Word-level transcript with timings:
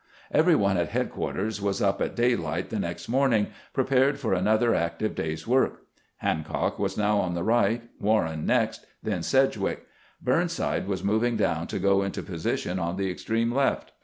Every 0.31 0.55
one 0.55 0.77
at 0.77 0.89
headquarters 0.89 1.61
was 1.61 1.79
up 1.79 2.01
at 2.01 2.15
daylight 2.15 2.71
the 2.71 2.79
next 2.79 3.07
morning, 3.07 3.49
prepared 3.71 4.17
for 4.19 4.33
another 4.33 4.73
active 4.73 5.13
day's 5.13 5.45
work. 5.45 5.83
Hancock 6.17 6.79
was 6.79 6.97
now 6.97 7.19
on 7.19 7.35
the 7.35 7.43
right, 7.43 7.83
Warren 7.99 8.47
next, 8.47 8.83
then 9.03 9.21
Sedgwick; 9.21 9.85
Burnside 10.19 10.87
was 10.87 11.03
moving 11.03 11.37
down 11.37 11.67
to 11.67 11.77
go 11.77 12.01
into 12.01 12.23
posi 12.23 12.23
88 12.23 12.25
CAMPAIGNING 12.25 12.33
WITH 12.33 12.45
GKANT 12.45 12.57
tion 12.57 12.79
on 12.79 12.97
the 12.97 13.11
extreme 13.11 13.51
left. 13.53 13.91